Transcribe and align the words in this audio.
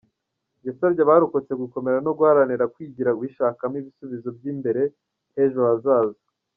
Yasabye 0.67 1.01
abarokotse 1.03 1.51
gukomera 1.61 1.97
no 2.05 2.11
guharanira 2.17 2.69
kwigira 2.73 3.09
bishakamo 3.19 3.75
ibisubizo 3.81 4.29
by’imbere 4.37 4.81
h’ejo 5.33 5.61
hazaza. 5.69 6.23